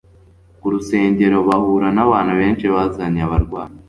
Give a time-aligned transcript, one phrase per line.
[0.59, 3.73] ku rusengero, bahura n'abantu benshi bazanye abarwayi,